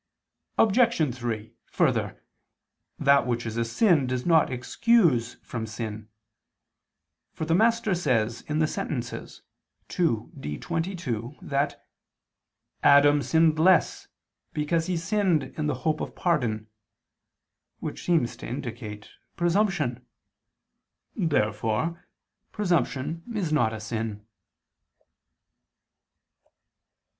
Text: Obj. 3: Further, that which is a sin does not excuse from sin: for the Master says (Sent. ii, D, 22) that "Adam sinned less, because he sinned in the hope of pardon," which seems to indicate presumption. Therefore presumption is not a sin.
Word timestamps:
Obj. 0.57 1.15
3: 1.15 1.53
Further, 1.67 2.23
that 2.97 3.27
which 3.27 3.45
is 3.45 3.55
a 3.55 3.63
sin 3.63 4.07
does 4.07 4.25
not 4.25 4.51
excuse 4.51 5.35
from 5.43 5.67
sin: 5.67 6.09
for 7.33 7.45
the 7.45 7.53
Master 7.53 7.93
says 7.93 8.39
(Sent. 8.65 9.13
ii, 9.99 10.15
D, 10.39 10.57
22) 10.57 11.35
that 11.43 11.85
"Adam 12.81 13.21
sinned 13.21 13.59
less, 13.59 14.07
because 14.53 14.87
he 14.87 14.97
sinned 14.97 15.43
in 15.43 15.67
the 15.67 15.75
hope 15.85 16.01
of 16.01 16.15
pardon," 16.15 16.67
which 17.79 18.03
seems 18.03 18.35
to 18.37 18.47
indicate 18.47 19.11
presumption. 19.35 20.03
Therefore 21.15 22.03
presumption 22.51 23.21
is 23.35 23.53
not 23.53 23.71
a 23.71 23.79
sin. 23.79 24.25